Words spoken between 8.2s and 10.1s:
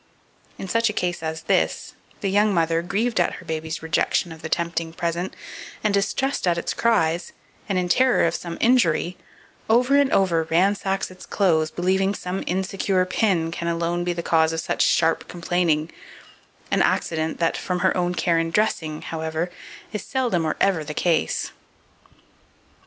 of some injury, over